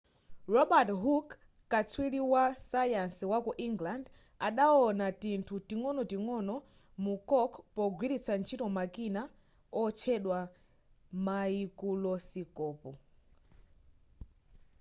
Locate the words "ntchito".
8.39-8.65